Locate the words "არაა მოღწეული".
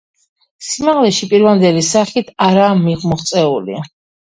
2.49-3.83